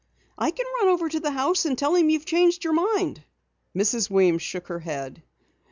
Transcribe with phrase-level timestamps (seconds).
[0.35, 3.23] "I can run over to the house and tell him you've changed your mind."
[3.77, 4.09] Mrs.
[4.09, 5.21] Weems shook her head.